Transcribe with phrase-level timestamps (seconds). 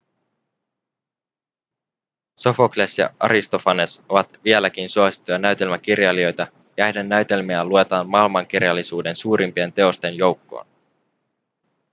[2.35, 10.67] sofokles ja aristofanes ovat vieläkin suosittuja näytelmäkirjailijoita ja heidän näytelmiään luetaan maailmankirjallisuuden suurimpien teosten joukkoon